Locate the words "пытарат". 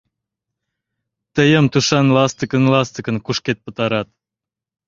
3.65-4.07